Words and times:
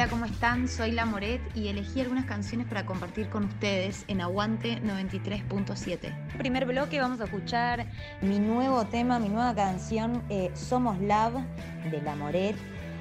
Hola, 0.00 0.08
¿cómo 0.08 0.24
están? 0.24 0.66
Soy 0.66 0.92
La 0.92 1.04
Moret 1.04 1.42
y 1.54 1.68
elegí 1.68 2.00
algunas 2.00 2.24
canciones 2.24 2.66
para 2.66 2.86
compartir 2.86 3.28
con 3.28 3.44
ustedes 3.44 4.06
en 4.08 4.22
Aguante 4.22 4.80
93.7. 4.80 6.38
Primer 6.38 6.64
bloque 6.64 6.98
vamos 6.98 7.20
a 7.20 7.24
escuchar 7.24 7.84
mi 8.22 8.38
nuevo 8.38 8.86
tema, 8.86 9.18
mi 9.18 9.28
nueva 9.28 9.54
canción, 9.54 10.22
eh, 10.30 10.50
Somos 10.54 10.98
Love, 11.00 11.42
de 11.90 12.00
La 12.00 12.16
Moret. 12.16 12.56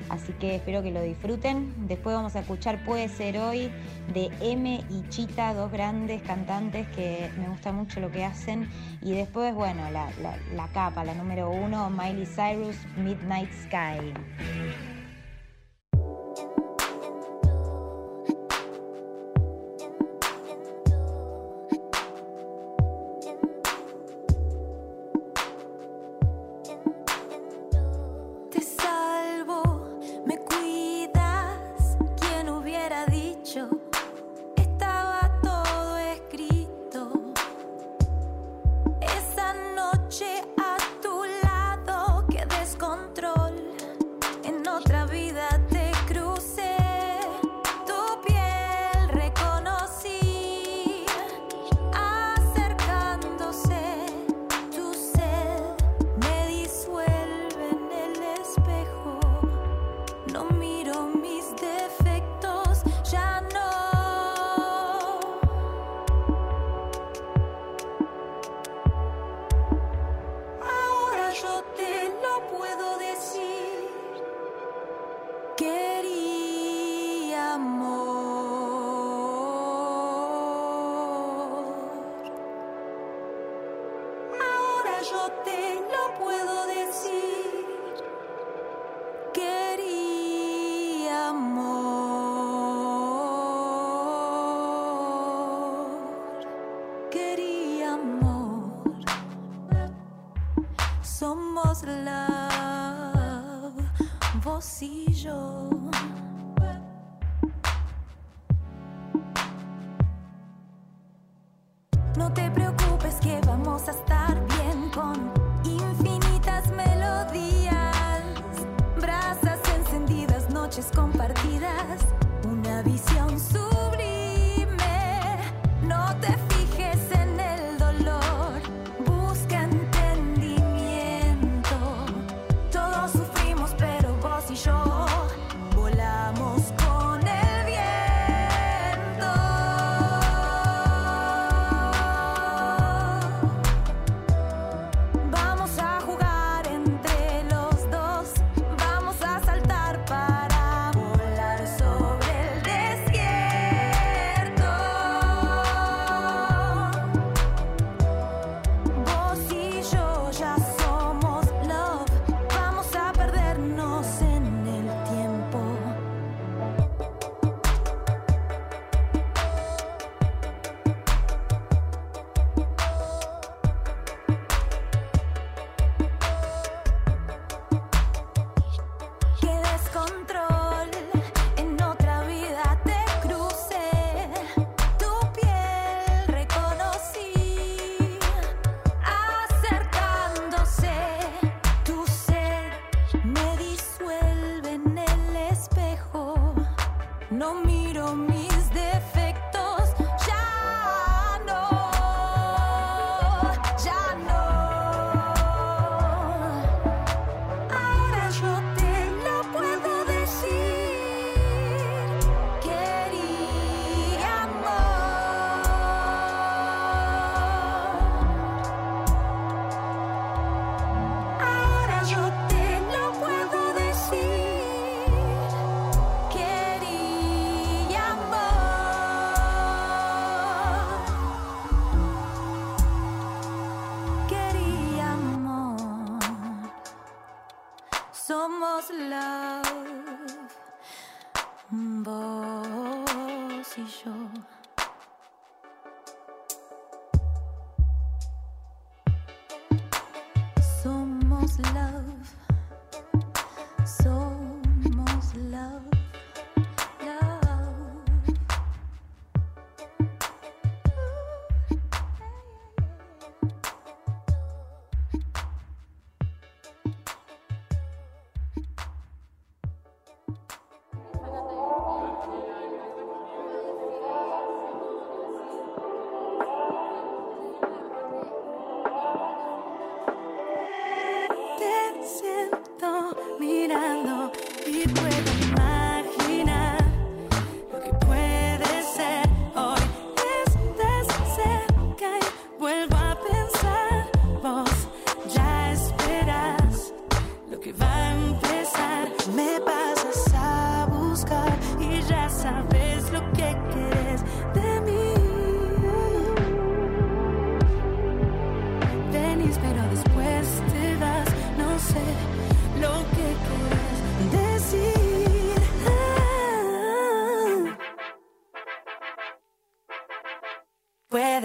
Así 0.10 0.34
que 0.34 0.56
espero 0.56 0.84
que 0.84 0.92
lo 0.92 1.02
disfruten. 1.02 1.74
Después 1.88 2.18
vamos 2.18 2.36
a 2.36 2.42
escuchar 2.42 2.84
Puede 2.84 3.08
ser 3.08 3.38
hoy 3.38 3.72
de 4.14 4.30
M 4.42 4.84
y 4.90 5.08
Chita, 5.08 5.54
dos 5.54 5.72
grandes 5.72 6.22
cantantes 6.24 6.86
que 6.90 7.32
me 7.40 7.48
gusta 7.48 7.72
mucho 7.72 8.02
lo 8.02 8.12
que 8.12 8.26
hacen. 8.26 8.70
Y 9.02 9.14
después, 9.14 9.56
bueno, 9.56 9.90
la, 9.90 10.10
la 10.54 10.68
capa, 10.74 11.06
la 11.06 11.14
número 11.14 11.50
uno, 11.50 11.90
Miley 11.90 12.26
Cyrus, 12.26 12.76
Midnight 12.98 13.54
Sky. 13.54 14.99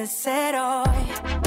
Puede 0.05 0.17
ser 0.17 0.55
hoy. 0.57 1.44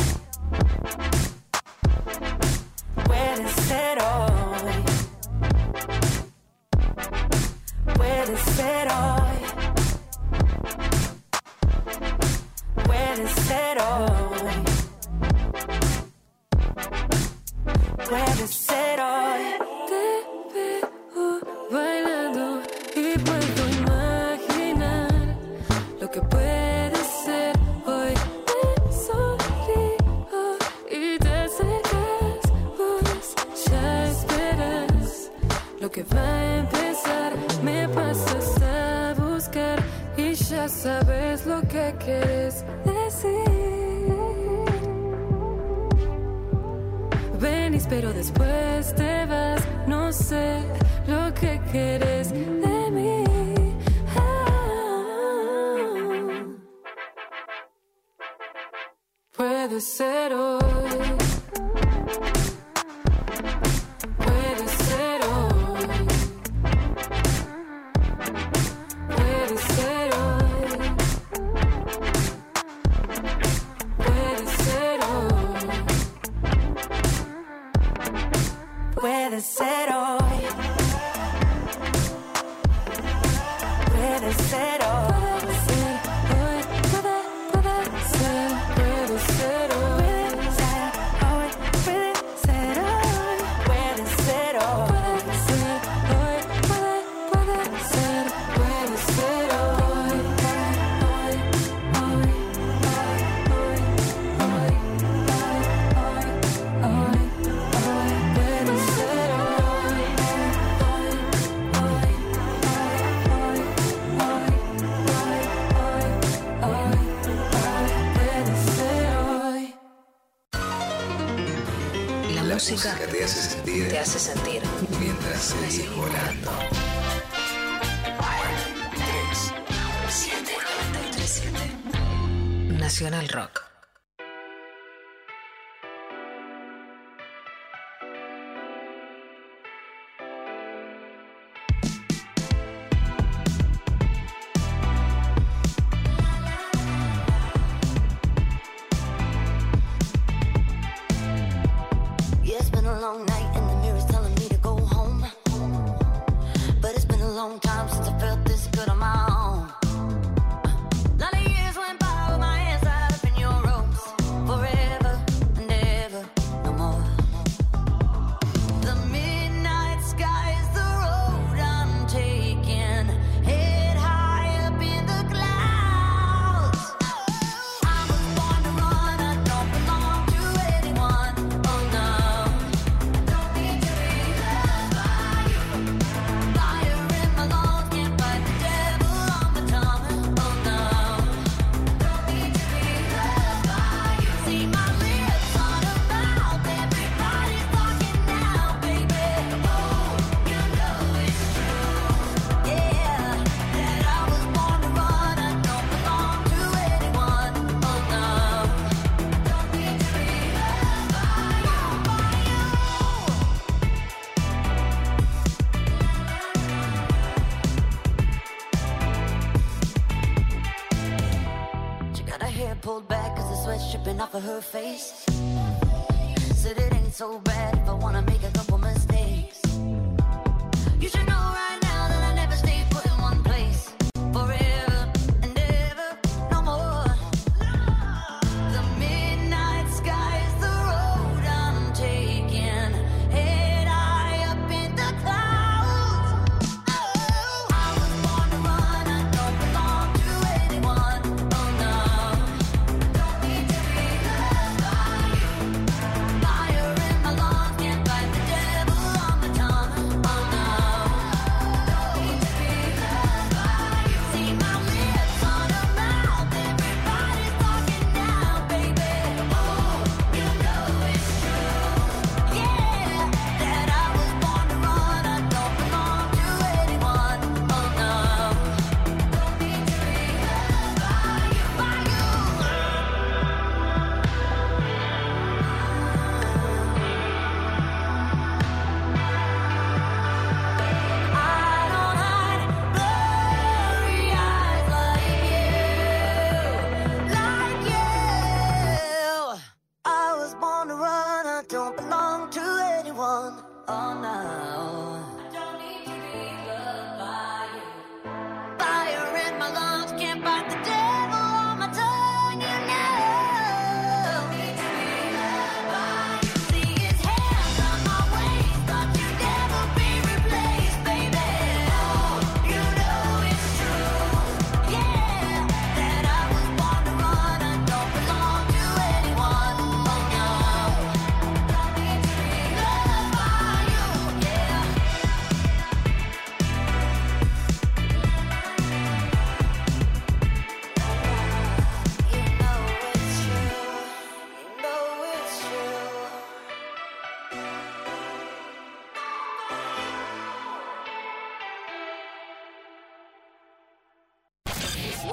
Puede 79.37 79.86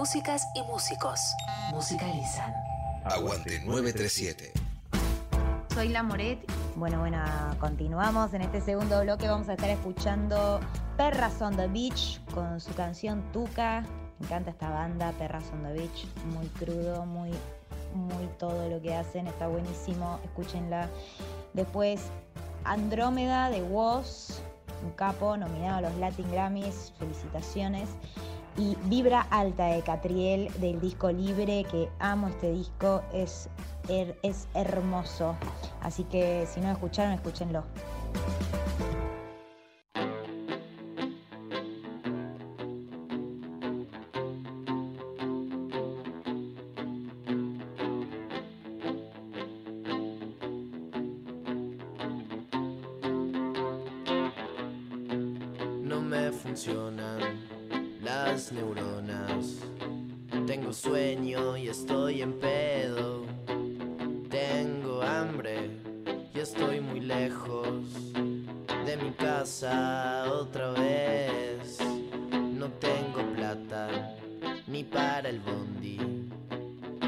Músicas 0.04 0.46
y 0.54 0.60
músicos 0.64 1.18
musicalizan. 1.72 2.52
Aguante 3.04 3.58
937. 3.64 4.52
Soy 5.72 5.88
La 5.88 6.02
Moret 6.02 6.40
Bueno, 6.76 6.98
bueno, 6.98 7.24
continuamos. 7.58 8.34
En 8.34 8.42
este 8.42 8.60
segundo 8.60 9.00
bloque 9.00 9.26
vamos 9.26 9.48
a 9.48 9.54
estar 9.54 9.70
escuchando 9.70 10.60
Perras 10.98 11.40
on 11.40 11.56
the 11.56 11.68
Beach 11.68 12.22
con 12.34 12.60
su 12.60 12.74
canción 12.74 13.22
Tuca. 13.32 13.80
Me 14.18 14.26
encanta 14.26 14.50
esta 14.50 14.68
banda, 14.68 15.10
Perras 15.12 15.44
on 15.54 15.62
the 15.62 15.72
Beach. 15.72 16.06
Muy 16.34 16.48
crudo, 16.48 17.06
muy, 17.06 17.30
muy 17.94 18.26
todo 18.38 18.68
lo 18.68 18.82
que 18.82 18.94
hacen. 18.94 19.26
Está 19.26 19.48
buenísimo. 19.48 20.20
Escúchenla. 20.22 20.86
Después, 21.54 22.02
Andrómeda 22.64 23.48
de 23.48 23.62
Woz, 23.62 24.42
un 24.84 24.90
capo 24.90 25.38
nominado 25.38 25.78
a 25.78 25.80
los 25.80 25.96
Latin 25.96 26.30
Grammys. 26.30 26.92
Felicitaciones. 26.98 27.88
Y 28.56 28.76
Vibra 28.84 29.22
Alta 29.30 29.66
de 29.66 29.82
Catriel 29.82 30.48
del 30.60 30.80
disco 30.80 31.10
Libre, 31.10 31.64
que 31.70 31.88
amo 31.98 32.28
este 32.28 32.52
disco, 32.52 33.02
es, 33.12 33.48
es 33.88 34.48
hermoso. 34.54 35.34
Así 35.80 36.04
que 36.04 36.46
si 36.52 36.60
no 36.60 36.70
escucharon, 36.70 37.12
escúchenlo. 37.14 37.64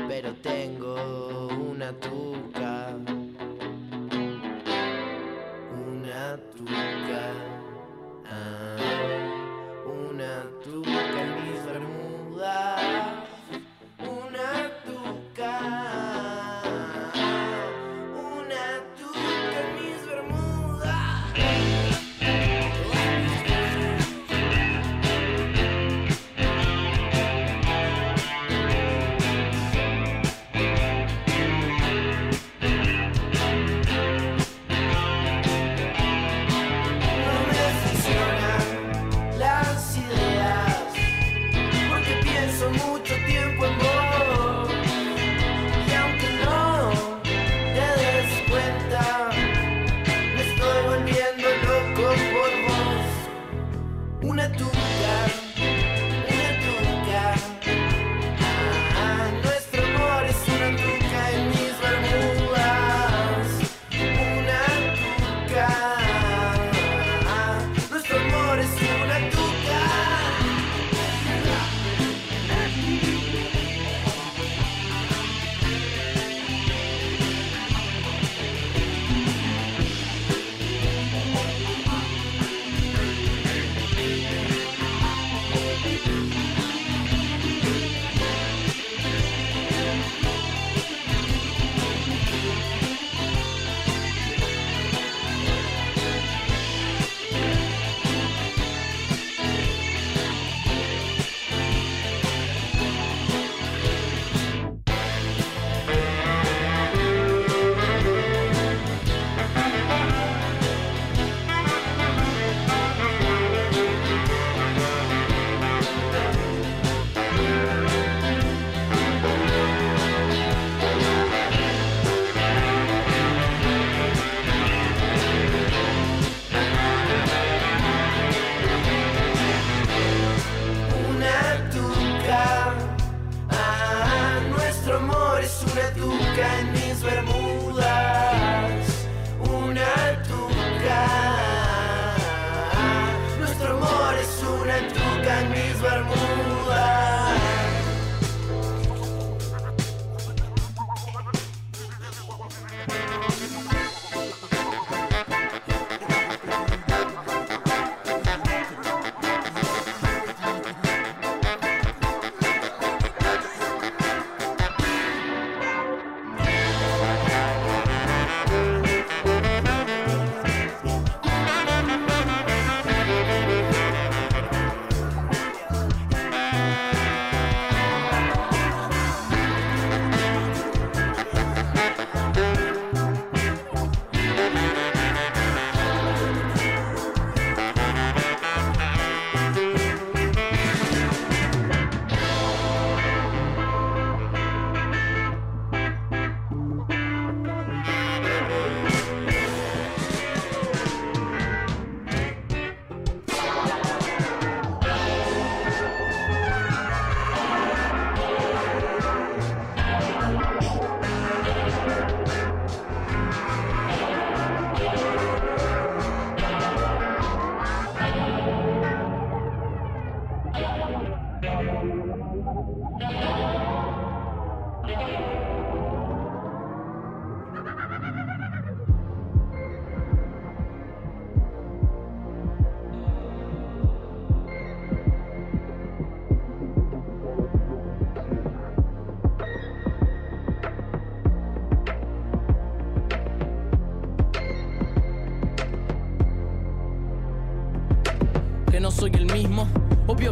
Pero 0.09 0.33
tengo 0.35 1.49
una 1.49 1.93
tuca. 1.99 3.16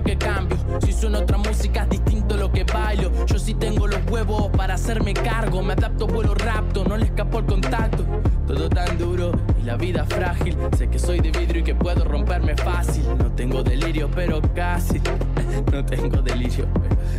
Que 0.04 0.16
cambio, 0.16 0.58
si 0.84 0.92
suena 0.92 1.20
otra 1.20 1.38
música 1.38 1.84
es 1.84 1.90
distinto 1.90 2.36
lo 2.36 2.52
que 2.52 2.64
bailo. 2.64 3.10
Yo 3.26 3.38
sí 3.38 3.54
tengo 3.54 3.86
los 3.86 4.00
huevos 4.10 4.48
para 4.56 4.74
hacerme 4.74 5.14
cargo, 5.14 5.62
me 5.62 5.72
adapto, 5.72 6.06
vuelo 6.06 6.34
rapto, 6.34 6.84
no 6.84 6.96
le 6.96 7.06
escapo 7.06 7.38
el 7.38 7.46
contacto. 7.46 8.04
Todo 8.46 8.68
tan 8.68 8.98
duro 8.98 9.32
y 9.60 9.64
la 9.64 9.76
vida 9.76 10.04
frágil. 10.04 10.56
Sé 10.76 10.88
que 10.88 10.98
soy 10.98 11.20
de 11.20 11.30
vidrio 11.30 11.62
y 11.62 11.64
que 11.64 11.74
puedo 11.74 12.04
romperme 12.04 12.54
fácil. 12.56 13.04
No 13.18 13.32
tengo 13.32 13.62
delirio, 13.62 14.10
pero 14.14 14.40
casi. 14.54 15.00
No 15.72 15.84
tengo 15.84 16.20
delirio, 16.20 16.66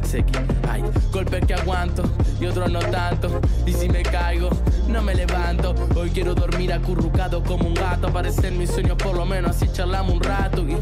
sé 0.05 0.23
que 0.23 0.39
hay 0.69 0.83
golpes 1.11 1.45
que 1.45 1.53
aguanto 1.53 2.03
y 2.39 2.45
otros 2.45 2.71
no 2.71 2.79
tanto. 2.79 3.41
Y 3.65 3.73
si 3.73 3.89
me 3.89 4.03
caigo, 4.03 4.49
no 4.87 5.01
me 5.01 5.15
levanto. 5.15 5.73
Hoy 5.95 6.09
quiero 6.11 6.35
dormir 6.35 6.71
acurrucado 6.73 7.43
como 7.43 7.67
un 7.67 7.73
gato. 7.73 8.07
Aparecer 8.07 8.45
en 8.45 8.59
mis 8.59 8.69
sueños, 8.69 8.97
por 8.97 9.15
lo 9.15 9.25
menos 9.25 9.55
así 9.55 9.67
charlamos 9.71 10.13
un 10.13 10.23
rato. 10.23 10.61
Y 10.61 10.77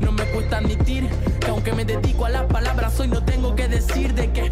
no 0.00 0.12
me 0.12 0.24
cuesta 0.26 0.58
admitir 0.58 1.08
que 1.40 1.48
aunque 1.48 1.72
me 1.72 1.84
dedico 1.84 2.26
a 2.26 2.30
las 2.30 2.44
palabras, 2.44 2.98
hoy 3.00 3.08
no 3.08 3.22
tengo 3.24 3.54
que 3.54 3.68
decir 3.68 4.14
de 4.14 4.30
que 4.30 4.50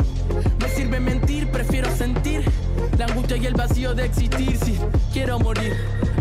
me 0.61 0.69
sirve 0.69 1.01
mentir, 1.01 1.51
prefiero 1.51 1.95
sentir 1.95 2.45
la 2.99 3.07
angustia 3.07 3.37
y 3.37 3.47
el 3.47 3.55
vacío 3.55 3.95
de 3.95 4.07
existir. 4.07 4.57
Si 4.57 4.79
quiero 5.13 5.39
morir, 5.39 5.75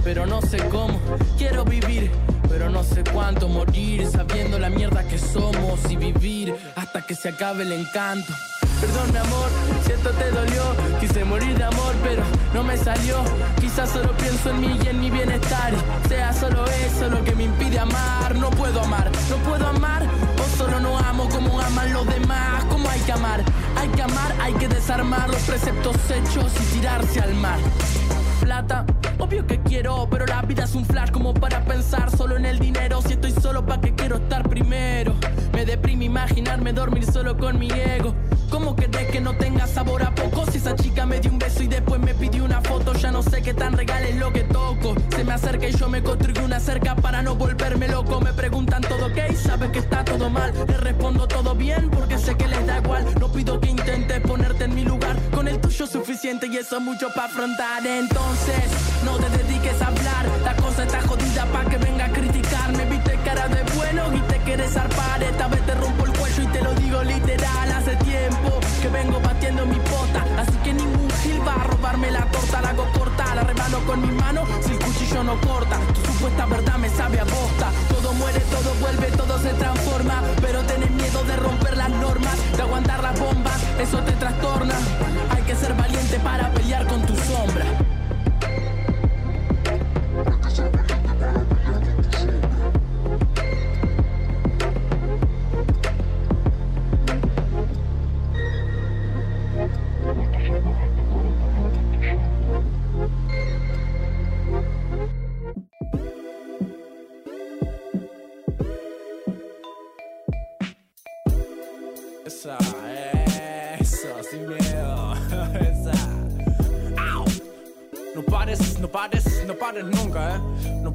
pero 0.03 0.25
no 0.25 0.41
sé 0.41 0.57
cómo. 0.69 0.99
Quiero 1.37 1.63
vivir, 1.63 2.11
pero 2.53 2.69
no 2.69 2.83
sé 2.83 3.03
cuánto 3.11 3.47
morir, 3.47 4.07
sabiendo 4.07 4.59
la 4.59 4.69
mierda 4.69 5.03
que 5.07 5.17
somos 5.17 5.79
y 5.89 5.95
vivir 5.95 6.55
hasta 6.75 7.01
que 7.01 7.15
se 7.15 7.29
acabe 7.29 7.63
el 7.63 7.71
encanto. 7.71 8.31
Perdón 8.79 9.11
mi 9.11 9.17
amor, 9.17 9.49
si 9.83 9.91
esto 9.91 10.11
te 10.11 10.29
dolió, 10.29 10.63
quise 10.99 11.25
morir 11.25 11.57
de 11.57 11.63
amor 11.63 11.95
pero 12.03 12.21
no 12.53 12.63
me 12.63 12.77
salió. 12.77 13.23
Quizás 13.59 13.89
solo 13.89 14.15
pienso 14.17 14.51
en 14.51 14.61
mí 14.61 14.79
y 14.83 14.87
en 14.87 14.99
mi 14.99 15.09
bienestar, 15.09 15.73
sea 16.07 16.31
solo 16.31 16.63
eso 16.65 17.09
lo 17.09 17.23
que 17.23 17.33
me 17.33 17.45
impide 17.45 17.79
amar. 17.79 18.35
No 18.35 18.51
puedo 18.51 18.81
amar, 18.81 19.09
no 19.31 19.37
puedo 19.37 19.67
amar, 19.67 20.07
o 20.37 20.57
solo 20.57 20.79
no 20.79 20.95
amo 20.99 21.27
como 21.29 21.59
aman 21.59 21.91
los 21.91 22.05
demás. 22.05 22.65
Como 22.65 22.87
hay 22.87 22.99
que 22.99 23.13
amar, 23.13 23.43
hay 23.77 23.89
que 23.89 24.01
amar, 24.03 24.35
hay 24.39 24.53
que 24.53 24.67
desarmar 24.67 25.27
los 25.27 25.41
preceptos 25.41 25.95
hechos 26.11 26.51
y 26.61 26.77
tirarse 26.77 27.19
al 27.19 27.33
mar 27.33 27.57
Obvio 29.19 29.47
que 29.47 29.57
quiero, 29.61 30.05
pero 30.11 30.25
la 30.25 30.41
vida 30.41 30.65
es 30.65 30.75
un 30.75 30.85
flash 30.85 31.11
como 31.11 31.33
para 31.33 31.63
pensar 31.63 32.11
solo 32.11 32.35
en 32.35 32.45
el 32.45 32.59
dinero. 32.59 33.01
Si 33.01 33.13
estoy 33.13 33.31
solo, 33.31 33.65
¿pa' 33.65 33.79
que 33.79 33.95
quiero 33.95 34.17
estar 34.17 34.47
primero? 34.49 35.15
Me 35.53 35.65
deprime 35.65 36.05
imaginarme 36.05 36.73
dormir 36.73 37.05
solo 37.05 37.37
con 37.37 37.57
mi 37.57 37.71
ego. 37.71 38.13
¿Cómo 38.53 38.75
querés 38.75 39.07
que 39.09 39.19
no 39.19 39.35
tenga 39.35 39.65
sabor 39.65 40.03
a 40.03 40.13
poco? 40.13 40.45
Si 40.51 40.59
esa 40.59 40.75
chica 40.75 41.07
me 41.07 41.19
dio 41.19 41.31
un 41.31 41.39
beso 41.39 41.63
y 41.63 41.67
después 41.67 41.99
me 41.99 42.13
pidió 42.13 42.45
una 42.45 42.61
foto, 42.61 42.93
ya 42.93 43.09
no 43.09 43.23
sé 43.23 43.41
qué 43.41 43.51
tan 43.51 43.73
regal 43.73 44.03
es 44.03 44.15
lo 44.15 44.31
que 44.31 44.41
toco. 44.41 44.93
Se 45.15 45.23
me 45.23 45.33
acerca 45.33 45.67
y 45.67 45.75
yo 45.75 45.89
me 45.89 46.03
construyo 46.03 46.45
una 46.45 46.59
cerca 46.59 46.95
para 46.95 47.23
no 47.23 47.35
volverme 47.35 47.87
loco. 47.87 48.21
Me 48.21 48.31
preguntan 48.31 48.83
todo 48.83 49.07
ok, 49.07 49.35
sabes 49.35 49.71
que 49.71 49.79
está 49.79 50.05
todo 50.05 50.29
mal. 50.29 50.53
Le 50.67 50.77
respondo 50.77 51.27
todo 51.27 51.55
bien 51.55 51.89
porque 51.89 52.19
sé 52.19 52.37
que 52.37 52.47
les 52.47 52.63
da 52.67 52.77
igual. 52.77 53.03
No 53.19 53.31
pido 53.31 53.59
que 53.59 53.71
intentes 53.71 54.21
ponerte 54.21 54.65
en 54.65 54.75
mi 54.75 54.83
lugar. 54.83 55.17
Con 55.31 55.47
el 55.47 55.59
tuyo 55.59 55.87
suficiente 55.87 56.45
y 56.45 56.57
eso 56.57 56.77
es 56.77 56.83
mucho 56.83 57.07
para 57.15 57.29
afrontar. 57.29 57.83
Entonces, 57.87 58.65
no 59.03 59.17
te 59.17 59.29
dediques 59.35 59.81
a 59.81 59.87
hablar. 59.87 60.25
La 60.43 60.55
cosa 60.57 60.83
está 60.83 61.01
jodida 61.01 61.47
pa' 61.47 61.65
que 61.71 61.77
venga 61.77 62.05
a 62.05 62.11
criticarme. 62.11 62.85
Viste 62.85 63.17
cara 63.25 63.47
de 63.47 63.63
bueno 63.75 64.13
y 64.13 64.19
te 64.31 64.37
quieres 64.45 64.73
zarpar. 64.73 65.23
Esta 65.23 65.47
vez 65.47 65.65
te 65.65 65.73
rompo 65.73 66.05
el 66.05 66.13
cuello 66.13 66.43
y 66.43 66.47
te 66.47 66.61
lo 66.61 66.73
digo 66.75 67.03
literal. 67.03 67.32
No 75.23 75.39
corta, 75.41 75.79
tu 75.93 76.11
supuesta 76.11 76.45
verdad 76.45 76.77
me 76.77 76.89
sabe 76.89 77.19
a 77.19 77.23
bosta. 77.23 77.71
Todo 77.89 78.13
muere, 78.13 78.39
todo 78.41 78.73
vuelve, 78.81 79.07
todo 79.11 79.39
se 79.39 79.53
transforma. 79.53 80.21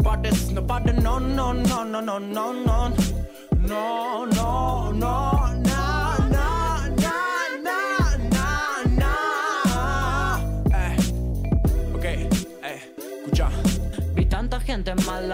Eh. 0.08 0.18
No 0.18 0.22
pares, 0.22 0.52
no 0.52 0.66
pares, 0.66 0.94
no, 1.02 1.20
no, 1.20 1.52
no, 1.52 1.84
no, 1.84 2.00
no, 2.00 2.18
no, 2.18 2.18
no. 2.18 2.48
No, 2.48 2.52
no, 2.52 2.88
no, 3.68 4.07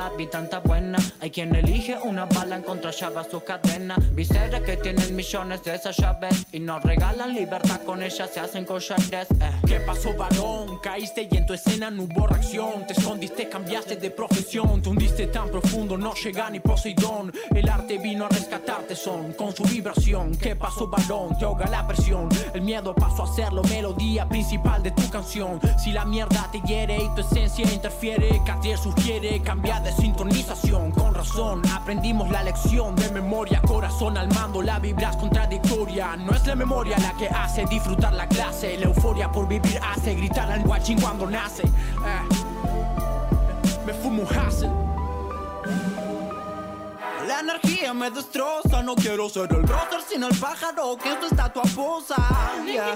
mala, 0.05 0.17
vi 0.17 0.27
tanta 0.27 0.61
buena. 0.61 0.99
Hay 1.21 1.31
quien 1.31 1.55
elige 1.55 1.97
una 2.03 2.25
bala 2.27 2.57
en 2.57 2.63
contra 2.63 2.91
llave 2.91 3.23
su 3.31 3.41
cadena. 3.43 3.97
Vi 4.13 4.25
seres 4.25 4.63
que 4.63 4.77
tienen 4.77 5.15
millones 5.15 5.63
de 5.63 5.75
esas 5.75 5.97
llaves 5.97 6.47
y 6.53 6.61
nos 6.61 6.83
regalan 6.83 7.35
libertad 7.35 7.81
con 7.85 8.03
ellas, 8.03 8.31
se 8.33 8.41
hacen 8.41 8.65
collares. 8.65 9.29
Eh. 9.41 9.51
¿Qué 9.67 9.81
pasó, 9.81 10.15
varón? 10.15 10.79
Caíste 10.83 11.29
y 11.31 11.37
en 11.37 11.47
tu 11.47 11.55
escena 11.55 11.91
no 11.91 12.05
hubo 12.05 12.27
reacción. 12.27 12.87
Te 12.87 12.95
escondiste, 12.95 13.49
cambiaste 13.49 13.97
de 13.97 14.11
profesión. 14.11 14.83
Te 14.83 14.89
hundiste 14.89 15.27
tan 15.29 15.49
profundo, 15.49 15.97
no 15.97 16.15
llega 16.15 16.51
ni 16.51 16.61
Poseidón. 16.61 17.33
El 17.55 17.69
arte 17.69 17.99
vino 17.99 18.27
a 18.27 18.29
rescatarte, 18.29 18.95
son 18.95 19.33
con 19.33 19.55
su 19.55 19.65
vibración. 19.65 20.37
¿Qué 20.37 20.57
pasó, 20.57 20.89
varón? 20.89 21.37
Te 21.39 21.45
ahoga 21.45 21.67
la 21.67 21.87
presión. 21.87 22.29
El 22.53 22.63
miedo 22.63 22.95
pasó 22.95 23.25
a 23.25 23.35
ser 23.35 23.53
la 23.53 23.63
melodía 23.63 24.29
principal 24.29 24.83
de 24.83 24.91
tu 24.91 25.09
canción. 25.11 25.61
Si 25.83 25.93
la 25.93 26.05
mierda 26.05 26.49
te 26.53 26.61
hiere 26.63 26.97
y 26.97 27.15
tu 27.15 27.21
esencia 27.21 27.65
interfiere, 27.73 28.41
Cartier 28.45 28.79
sugiere 28.79 29.41
cambiar 29.43 29.83
de 29.83 29.94
sintonización. 29.95 30.91
Con 30.93 31.15
razón, 31.15 31.63
aprendimos 31.71 32.31
la 32.31 32.43
lección 32.43 32.95
de 32.97 33.11
memoria. 33.11 33.61
Corazón 33.63 34.17
al 34.17 34.29
mando, 34.29 34.63
la 34.63 34.79
vibra 34.79 35.11
es 35.11 35.17
contradictoria. 35.17 36.17
No 36.17 36.33
es 36.35 36.47
la 36.47 36.55
memoria 36.55 36.99
la 36.99 37.13
que 37.17 37.29
hace 37.29 37.65
disfrutar 37.67 38.13
la 38.13 38.27
clase. 38.27 38.77
La 38.79 38.87
euforia 38.87 39.31
por 39.31 39.49
vivir 39.49 39.79
hace 39.83 40.15
gritar 40.15 40.51
al 40.51 40.63
guachín 40.63 41.01
cuando 41.01 41.29
nace. 41.29 41.63
Eh, 41.63 42.23
Me 43.87 43.93
fumo 43.95 44.23
un 44.23 44.29
hassle. 44.37 44.71
La 47.27 47.41
energía 47.41 47.95
me 47.95 48.11
destroza, 48.11 48.83
no 48.83 48.95
quiero 48.95 49.29
ser 49.31 49.51
el 49.51 49.63
brother 49.63 50.01
sino 50.07 50.29
el 50.29 50.37
pájaro 50.39 50.97
que 50.97 51.11
en 51.11 51.21
tu 51.21 51.27
estatua 51.27 51.63
posa. 51.75 52.17
Yeah. 52.67 52.95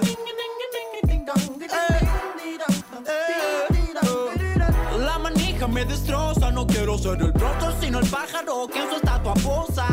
Manija 5.59 5.67
me 5.67 5.85
destroza, 5.85 6.51
no 6.51 6.65
quiero 6.65 6.97
ser 6.97 7.21
el 7.21 7.31
brother 7.31 7.73
sino 7.81 7.99
el 7.99 8.07
pájaro 8.07 8.67
que 8.67 8.79
en 8.79 8.89
su 8.89 8.95
estatua 8.95 9.33
posa. 9.33 9.87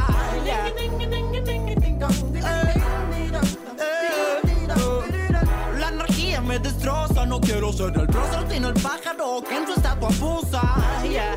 La 5.78 5.88
energía 5.88 6.40
me 6.40 6.58
destroza, 6.58 7.26
no 7.26 7.40
quiero 7.40 7.72
ser 7.72 7.96
el 7.96 8.06
brother 8.06 8.46
sino 8.50 8.68
el 8.68 8.80
pájaro 8.80 9.42
que 9.48 9.56
en 9.56 9.66
su 9.66 9.72
estatua 9.72 10.10
posa. 10.20 10.62
Yeah. 11.02 11.36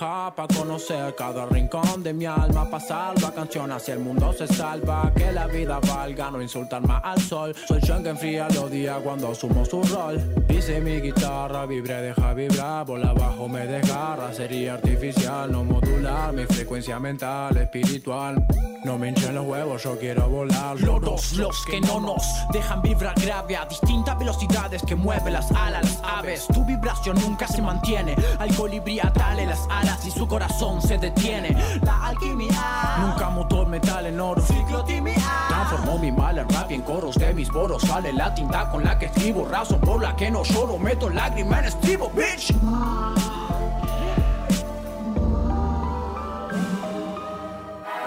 Viaja 0.00 0.34
pa' 0.34 0.48
conocer 0.48 1.14
cada 1.14 1.44
rincón 1.44 2.02
de 2.02 2.14
mi 2.14 2.24
alma, 2.24 2.64
pasar 2.70 3.20
la 3.20 3.30
canción 3.32 3.70
hacia 3.70 3.92
el 3.92 4.00
mundo 4.00 4.32
se 4.32 4.46
salva, 4.46 5.12
que 5.14 5.30
la 5.30 5.46
vida 5.46 5.78
valga, 5.78 6.30
no 6.30 6.40
insultar 6.40 6.80
más 6.80 7.02
al 7.04 7.20
sol. 7.20 7.54
Soy 7.68 7.82
yo 7.82 8.02
que 8.02 8.08
enfría 8.08 8.48
los 8.48 8.70
días 8.70 8.98
cuando 9.04 9.30
asumo 9.30 9.62
su 9.66 9.82
rol. 9.82 10.18
Dice 10.48 10.80
mi 10.80 11.02
guitarra, 11.02 11.66
vibre, 11.66 12.00
deja 12.00 12.32
vibrar, 12.32 12.86
bola 12.86 13.10
abajo 13.10 13.46
me 13.46 13.66
desgarra, 13.66 14.32
sería 14.32 14.74
artificial, 14.74 15.52
no 15.52 15.64
modular 15.64 16.32
mi 16.32 16.46
frecuencia 16.46 16.98
mental, 16.98 17.58
espiritual. 17.58 18.42
No 18.82 18.96
me 18.96 19.10
hinchen 19.10 19.34
los 19.34 19.46
huevos, 19.46 19.82
yo 19.82 19.98
quiero 19.98 20.26
volar. 20.30 20.80
Loros, 20.80 21.34
los 21.34 21.66
que 21.66 21.78
no 21.82 22.00
nos 22.00 22.22
dejan 22.50 22.80
vibrar 22.80 23.14
grave 23.20 23.54
a 23.54 23.66
distintas 23.66 24.18
velocidades 24.18 24.82
que 24.82 24.94
mueven 24.94 25.34
las 25.34 25.52
alas, 25.52 25.84
las 25.84 26.00
aves. 26.02 26.46
Tu 26.46 26.64
vibración 26.64 27.20
nunca 27.20 27.46
se 27.46 27.60
mantiene. 27.60 28.16
Al 28.38 28.54
colibrí 28.54 28.98
atale 28.98 29.44
las 29.44 29.60
alas 29.68 29.89
si 29.98 30.10
su 30.10 30.26
corazón 30.26 30.80
se 30.82 30.98
detiene. 30.98 31.56
La 31.82 32.06
alquimia 32.06 32.96
nunca 33.00 33.30
mutó 33.30 33.62
el 33.62 33.68
metal 33.68 34.06
en 34.06 34.20
oro. 34.20 34.42
Ciclotimia 34.42 35.14
transformó 35.48 35.98
mi 35.98 36.12
mal 36.12 36.38
en 36.38 36.50
en 36.70 36.82
coros 36.82 37.16
de 37.16 37.32
mis 37.34 37.50
boros. 37.50 37.82
Sale 37.82 38.12
la 38.12 38.34
tinta 38.34 38.70
con 38.70 38.84
la 38.84 38.98
que 38.98 39.06
escribo, 39.06 39.46
razón 39.46 39.80
por 39.80 40.02
la 40.02 40.14
que 40.14 40.30
no 40.30 40.42
lloro. 40.44 40.78
Meto 40.78 41.08
lágrimas 41.08 41.60
en 41.60 41.64
estribo, 41.66 42.10
bitch. 42.10 42.54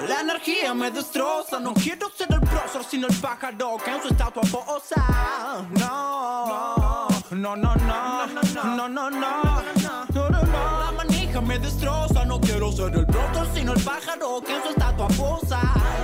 La 0.07 0.19
energía 0.19 0.73
me 0.73 0.91
destroza, 0.91 1.59
no 1.59 1.73
quiero 1.73 2.09
ser 2.09 2.27
el 2.33 2.41
prócer 2.41 2.83
sino 2.83 3.07
el 3.07 3.15
pájaro 3.15 3.77
que 3.83 3.91
en 3.91 4.01
su 4.01 4.09
estatua 4.09 4.43
posa. 4.43 5.01
No, 5.71 7.07
no, 7.31 7.55
no, 7.55 7.75
no, 7.75 8.27
no, 8.27 8.65
no, 8.77 8.87
no, 8.89 9.09
no, 9.09 9.09
no 9.09 10.82
me 11.41 11.59
destroza. 11.59 12.25
No 12.25 12.39
quiero 12.39 12.71
ser 12.71 12.95
el 12.95 13.05
prócer, 13.05 13.47
sino 13.53 13.73
el 13.73 13.81
pájaro 13.81 14.41
que 14.45 14.55
en 14.55 14.63
su 14.63 14.69
estatua 14.69 15.07
posa. 15.09 15.61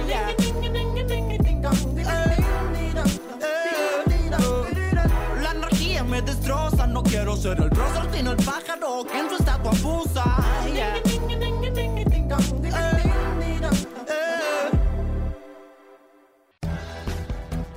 Yeah. 0.07 0.35
La 5.41 5.51
energía 5.51 6.03
me 6.03 6.21
destroza, 6.21 6.87
no 6.87 7.03
quiero 7.03 7.35
ser 7.37 7.61
el 7.61 7.69
prócer, 7.69 8.09
sino 8.13 8.31
el 8.31 8.37
pájaro 8.43 9.05
que 9.05 9.19
en 9.19 9.29
su 9.29 9.35
estatua 9.35 9.71
pusa. 9.71 10.23
Yeah. 10.73 10.95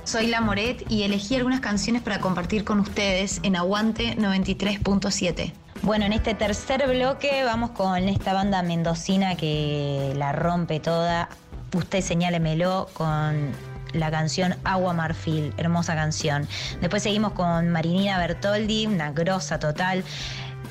Soy 0.03 0.27
La 0.27 0.41
Moret 0.41 0.85
y 0.91 1.03
elegí 1.03 1.35
algunas 1.35 1.59
canciones 1.59 2.03
para 2.03 2.19
compartir 2.19 2.63
con 2.63 2.79
ustedes 2.79 3.39
en 3.41 3.55
Aguante 3.55 4.15
93.7. 4.15 5.53
Bueno, 5.83 6.05
en 6.05 6.13
este 6.13 6.33
tercer 6.33 6.87
bloque 6.87 7.43
vamos 7.43 7.71
con 7.71 8.07
esta 8.07 8.33
banda 8.33 8.61
mendocina 8.63 9.35
que 9.35 10.13
la 10.15 10.31
rompe 10.31 10.79
toda. 10.79 11.27
Usted 11.75 12.01
señálemelo 12.01 12.87
con 12.93 13.51
la 13.93 14.09
canción 14.09 14.55
Agua 14.63 14.93
Marfil, 14.93 15.53
hermosa 15.57 15.93
canción. 15.95 16.47
Después 16.79 17.03
seguimos 17.03 17.33
con 17.33 17.69
Marinina 17.69 18.17
Bertoldi, 18.17 18.87
una 18.87 19.11
grosa 19.11 19.59
total. 19.59 20.03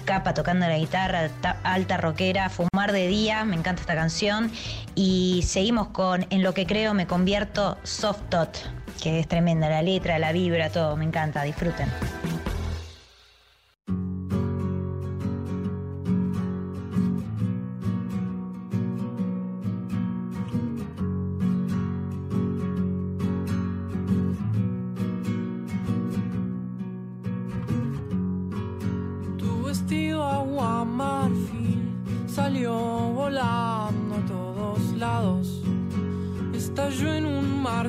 Capa 0.06 0.32
tocando 0.34 0.66
la 0.66 0.78
guitarra, 0.78 1.28
ta- 1.42 1.58
alta 1.62 1.96
rockera, 1.98 2.48
Fumar 2.48 2.90
de 2.90 3.06
Día, 3.06 3.44
me 3.44 3.54
encanta 3.54 3.82
esta 3.82 3.94
canción. 3.94 4.50
Y 4.94 5.42
seguimos 5.46 5.88
con 5.88 6.26
En 6.30 6.42
lo 6.42 6.54
que 6.54 6.66
creo 6.66 6.94
me 6.94 7.06
convierto, 7.06 7.76
Soft 7.82 8.22
Tot, 8.30 8.56
que 9.00 9.20
es 9.20 9.28
tremenda 9.28 9.68
la 9.68 9.82
letra, 9.82 10.18
la 10.18 10.32
vibra, 10.32 10.70
todo, 10.70 10.96
me 10.96 11.04
encanta, 11.04 11.42
disfruten. 11.42 11.88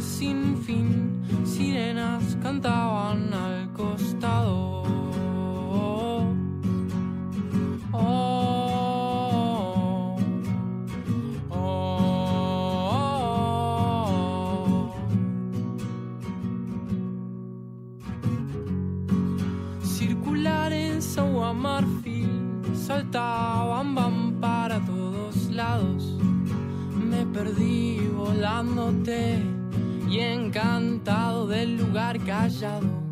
Sin 0.04 0.58
fin, 0.58 1.22
sirenas 1.46 2.38
cantaban 2.44 3.33
Cajalo. 32.26 33.03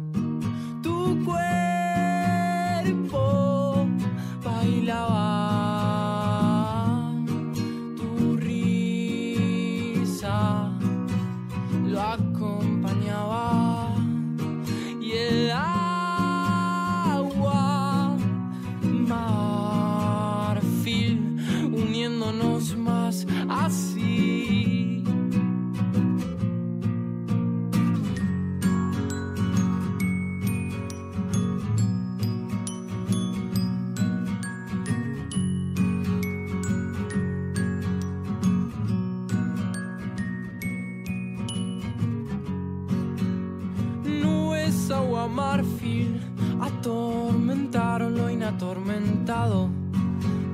Marfil 45.27 46.19
atormentaron 46.61 48.17
lo 48.17 48.29
inatormentado. 48.29 49.69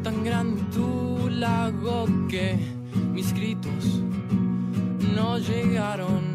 Tan 0.03 0.23
grande 0.23 0.61
tu 0.73 1.29
lago 1.29 2.05
que 2.29 2.57
mis 3.13 3.33
gritos 3.33 4.01
no 5.15 5.37
llegaron. 5.37 6.26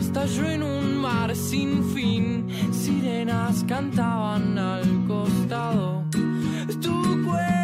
Estalló 0.00 0.46
en 0.50 0.62
un 0.62 0.96
mar 0.96 1.36
sin 1.36 1.84
fin, 1.92 2.46
sirenas 2.72 3.62
cantaban 3.68 4.58
al 4.58 5.06
costado. 5.06 6.04
Tu 6.80 7.24
cuerpo 7.24 7.59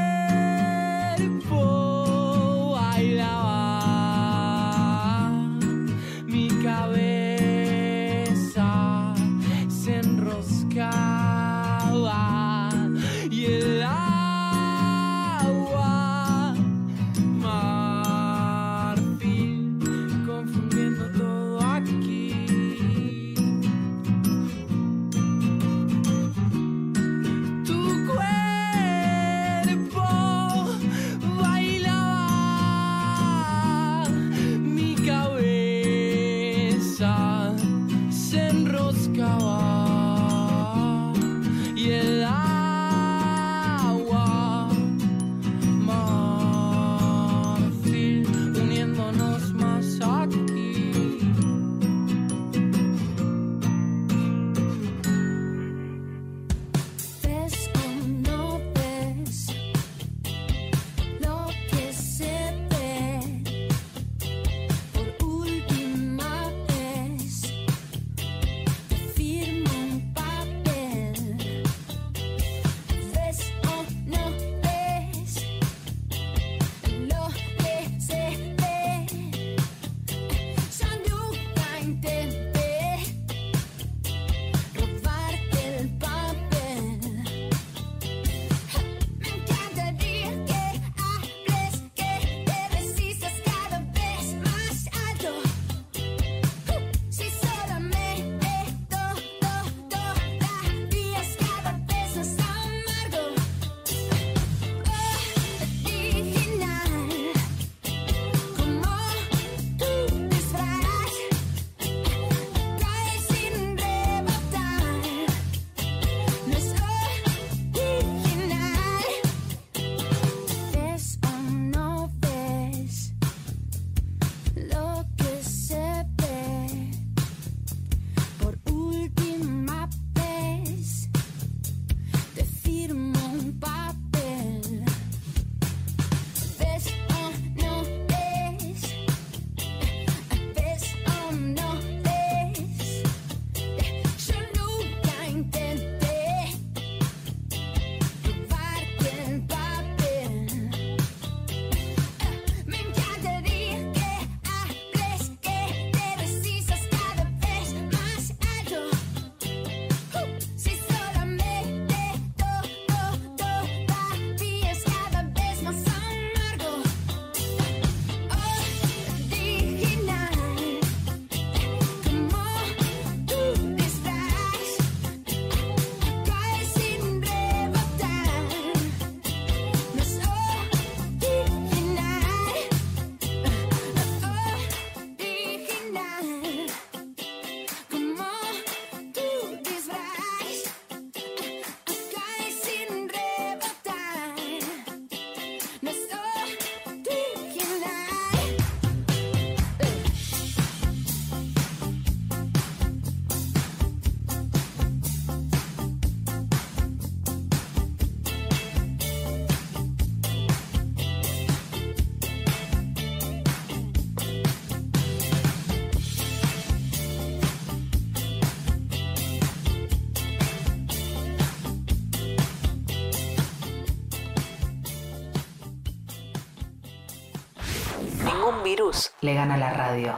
virus 228.77 229.11
le 229.23 229.35
gana 229.35 229.57
la 229.57 229.73
radio. 229.73 230.13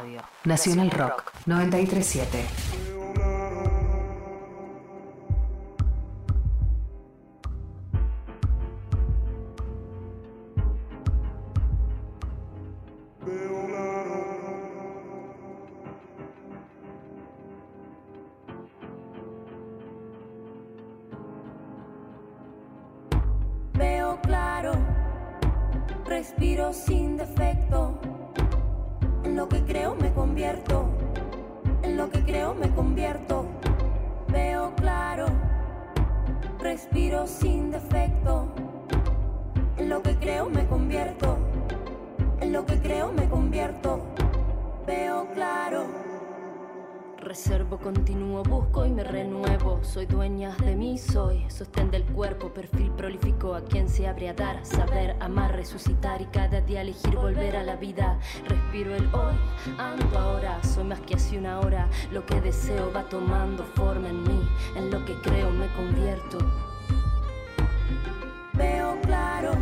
Nacional 0.44 0.90
Rock 0.90 1.32
937. 1.46 2.67
Lo 29.38 29.48
que 29.48 29.62
creo 29.62 29.94
me 29.94 30.12
convierto, 30.12 30.88
en 31.84 31.96
lo 31.96 32.10
que 32.10 32.24
creo 32.24 32.56
me 32.56 32.70
convierto. 32.70 33.46
Veo 34.32 34.74
claro, 34.74 35.26
respiro 36.58 37.24
sin 37.28 37.70
defecto. 37.70 38.48
En 39.76 39.90
lo 39.90 40.02
que 40.02 40.16
creo 40.16 40.50
me 40.50 40.66
convierto, 40.66 41.38
en 42.40 42.52
lo 42.52 42.66
que 42.66 42.80
creo 42.80 43.12
me 43.12 43.28
convierto. 43.28 44.00
Veo 44.88 45.28
claro. 45.34 46.07
Reservo, 47.20 47.78
continúo, 47.78 48.44
busco 48.44 48.86
y 48.86 48.90
me 48.90 49.02
renuevo. 49.02 49.80
Soy 49.82 50.06
dueña 50.06 50.54
de 50.64 50.76
mí, 50.76 50.96
soy 50.96 51.44
sostén 51.50 51.90
del 51.90 52.04
cuerpo, 52.04 52.54
perfil 52.54 52.92
prolífico 52.92 53.54
a 53.54 53.64
quien 53.64 53.88
se 53.88 54.06
abre 54.06 54.28
a 54.28 54.34
dar, 54.34 54.64
saber, 54.64 55.16
amar, 55.18 55.56
resucitar 55.56 56.22
y 56.22 56.26
cada 56.26 56.60
día 56.60 56.82
elegir 56.82 57.16
volver 57.16 57.56
a 57.56 57.64
la 57.64 57.74
vida. 57.74 58.20
Respiro 58.46 58.94
el 58.94 59.04
hoy, 59.12 59.34
ando 59.78 60.18
ahora, 60.18 60.62
soy 60.62 60.84
más 60.84 61.00
que 61.00 61.16
hace 61.16 61.36
una 61.36 61.58
hora. 61.58 61.88
Lo 62.12 62.24
que 62.24 62.40
deseo 62.40 62.92
va 62.94 63.02
tomando 63.08 63.64
forma 63.64 64.08
en 64.08 64.22
mí, 64.22 64.48
en 64.76 64.90
lo 64.90 65.04
que 65.04 65.14
creo 65.20 65.50
me 65.50 65.66
convierto. 65.74 66.38
Veo 68.54 68.96
claro, 69.02 69.52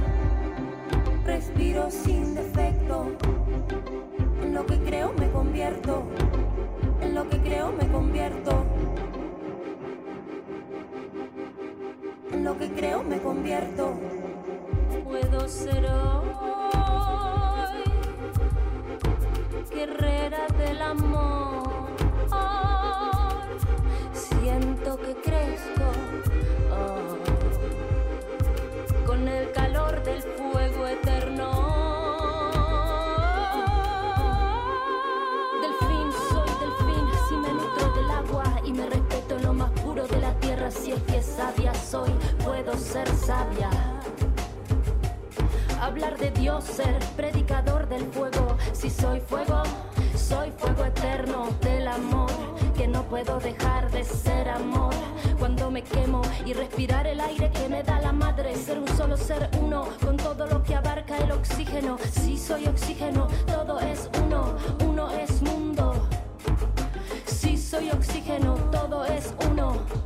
respiro 1.25 1.91
sin 1.91 2.35
defecto. 2.35 3.07
En 4.43 4.55
lo 4.55 4.65
que 4.67 4.79
creo 4.79 5.13
me 5.19 5.31
convierto, 5.31 5.86
En 12.33 12.43
lo 12.43 12.59
que 12.59 12.69
creo 12.73 13.05
me 13.05 13.19
convierto. 13.19 13.95
Puedo 15.05 15.47
ser 15.49 15.87
hoy 15.87 16.27
guerrera 19.73 20.47
del 20.59 20.83
amor. 20.83 21.87
Siento 24.13 24.97
que 24.97 25.15
crezco 25.23 25.93
con 29.07 29.29
el 29.29 29.53
calor 29.53 30.03
del 30.03 30.23
fuego 30.23 30.87
eterno. 30.89 31.36
Soy, 41.91 42.11
puedo 42.45 42.77
ser 42.77 43.09
sabia. 43.15 43.71
Hablar 45.81 46.17
de 46.19 46.31
Dios, 46.33 46.65
ser 46.65 46.99
predicador 47.17 47.89
del 47.89 48.05
fuego. 48.07 48.57
Si 48.73 48.91
soy 48.91 49.21
fuego, 49.21 49.63
soy 50.17 50.51
fuego 50.59 50.85
eterno 50.85 51.49
del 51.61 51.87
amor. 51.87 52.31
Que 52.77 52.89
no 52.89 53.05
puedo 53.05 53.39
dejar 53.39 53.91
de 53.91 54.03
ser 54.03 54.49
amor. 54.49 54.95
Cuando 55.39 55.71
me 55.71 55.83
quemo 55.83 56.23
y 56.45 56.55
respirar 56.55 57.07
el 57.07 57.21
aire 57.21 57.51
que 57.53 57.69
me 57.69 57.83
da 57.83 58.01
la 58.01 58.13
madre. 58.13 58.57
Ser 58.57 58.79
un 58.79 58.89
solo 58.89 59.17
ser 59.17 59.49
uno 59.63 59.87
con 60.05 60.17
todo 60.17 60.47
lo 60.47 60.63
que 60.63 60.75
abarca 60.75 61.17
el 61.19 61.31
oxígeno. 61.31 61.99
Si 62.11 62.37
soy 62.37 62.67
oxígeno, 62.67 63.29
todo 63.47 63.79
es 63.79 64.11
uno. 64.25 64.57
Uno 64.85 65.11
es 65.11 65.41
mundo. 65.43 66.09
Si 67.27 67.57
soy 67.57 67.91
oxígeno, 67.91 68.55
todo 68.73 69.05
es 69.05 69.33
uno. 69.49 70.06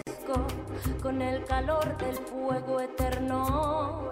con 1.01 1.21
el 1.21 1.43
calor 1.45 1.97
del 1.97 2.15
fuego 2.15 2.79
eterno. 2.79 4.09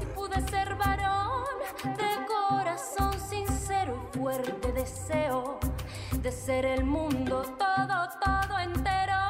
Y 0.00 0.06
pude 0.14 0.40
ser 0.48 0.74
varón 0.76 1.44
de 1.82 2.26
corazón 2.26 3.18
sincero 3.20 4.08
y 4.12 4.18
fuerte 4.18 4.72
deseo 4.72 5.58
de 6.22 6.32
ser 6.32 6.64
el 6.64 6.84
mundo 6.84 7.42
todo, 7.58 8.08
todo 8.22 8.58
entero. 8.58 9.23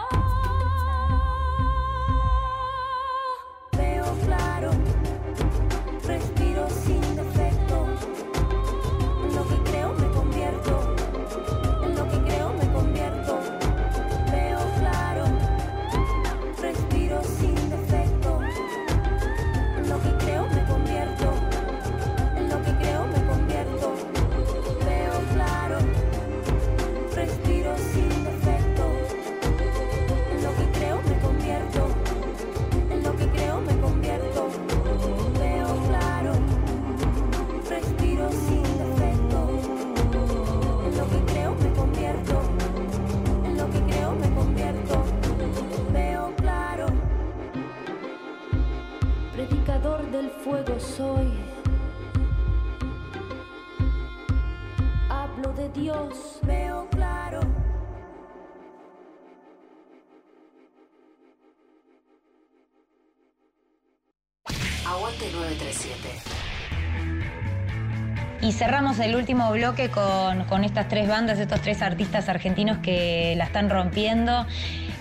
El 69.04 69.16
último 69.16 69.50
bloque 69.52 69.90
con, 69.90 70.44
con 70.44 70.64
estas 70.64 70.88
tres 70.88 71.08
bandas, 71.08 71.38
estos 71.38 71.60
tres 71.60 71.82
artistas 71.82 72.28
argentinos 72.28 72.78
que 72.78 73.34
la 73.36 73.44
están 73.44 73.68
rompiendo. 73.68 74.46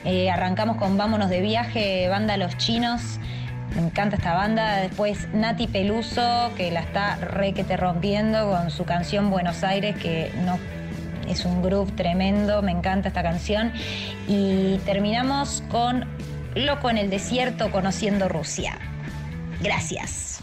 Eh, 0.03 0.29
arrancamos 0.29 0.75
con 0.75 0.97
Vámonos 0.97 1.29
de 1.29 1.39
viaje, 1.39 2.07
banda 2.09 2.35
Los 2.35 2.57
Chinos. 2.57 3.19
Me 3.75 3.81
encanta 3.81 4.17
esta 4.17 4.33
banda. 4.33 4.77
Después 4.77 5.29
Nati 5.33 5.67
Peluso, 5.67 6.51
que 6.57 6.69
la 6.71 6.81
está 6.81 7.15
re 7.15 7.53
que 7.53 7.63
te 7.63 7.77
rompiendo 7.77 8.49
con 8.49 8.69
su 8.71 8.83
canción 8.83 9.29
Buenos 9.29 9.63
Aires, 9.63 9.95
que 9.95 10.31
no 10.45 10.59
es 11.29 11.45
un 11.45 11.61
groove 11.61 11.93
tremendo. 11.93 12.61
Me 12.61 12.71
encanta 12.71 13.07
esta 13.07 13.23
canción. 13.23 13.71
Y 14.27 14.79
terminamos 14.85 15.63
con 15.69 16.05
Loco 16.55 16.89
en 16.89 16.97
el 16.97 17.09
desierto 17.09 17.71
conociendo 17.71 18.27
Rusia. 18.27 18.77
Gracias. 19.61 20.41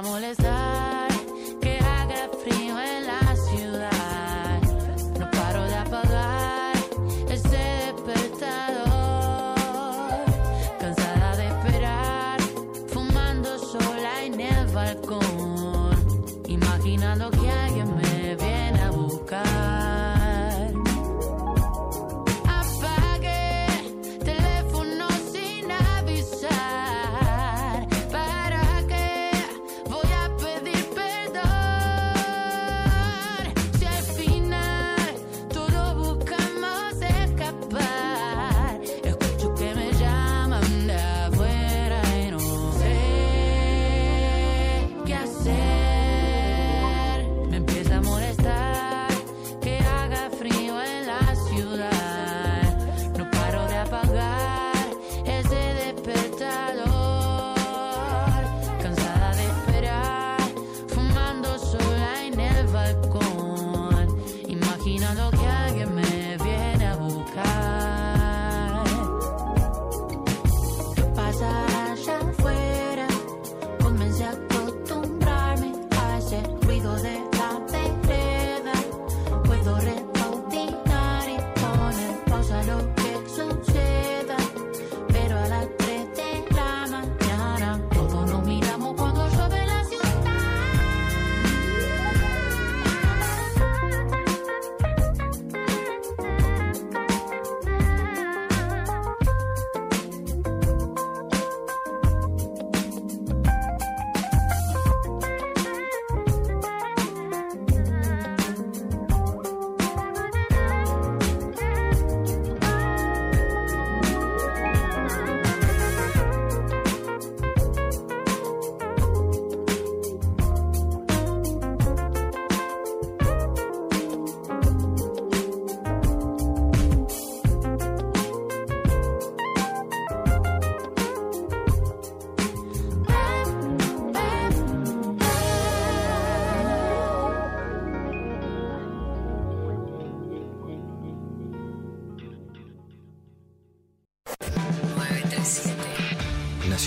Me 0.00 0.08
empieza 0.08 0.41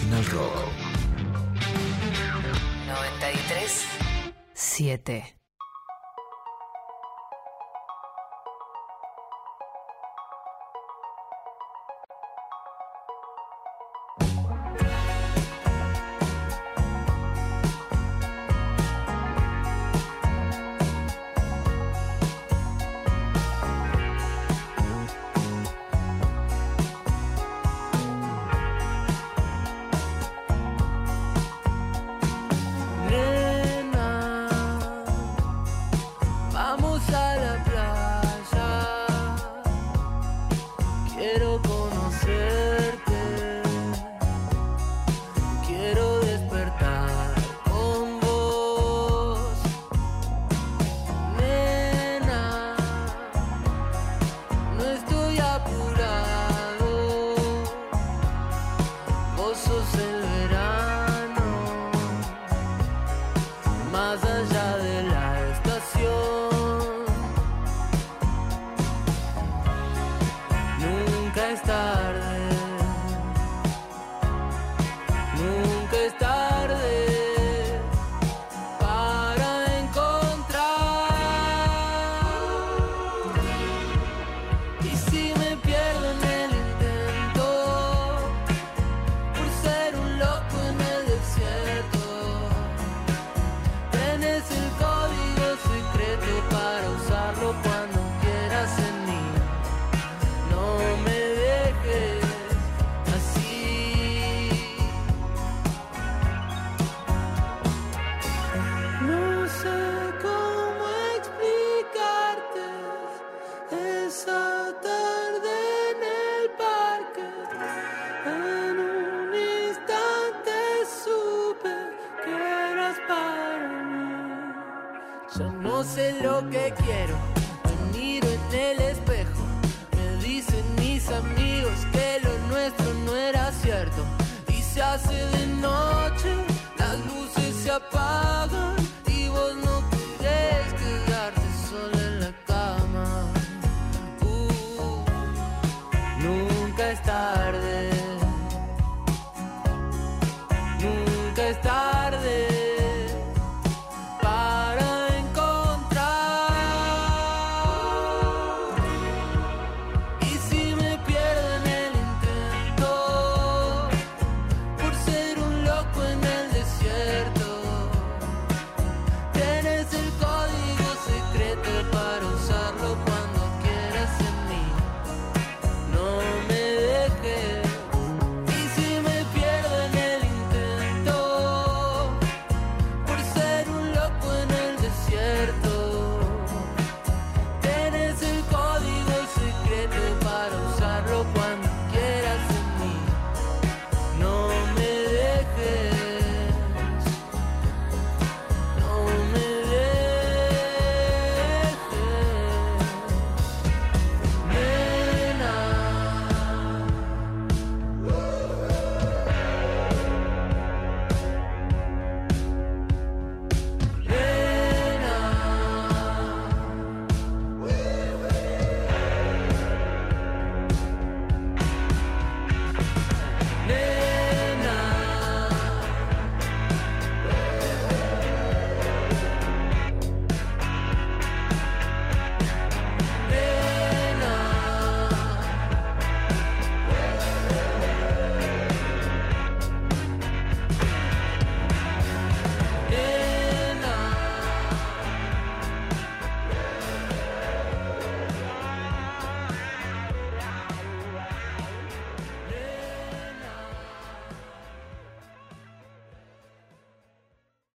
Nacional 0.09 0.23
Rock. 0.31 0.71
93 2.87 3.85
7. 4.53 5.44